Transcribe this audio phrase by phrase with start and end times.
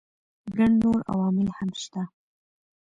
[0.55, 2.01] ګڼ نور عوامل هم شته.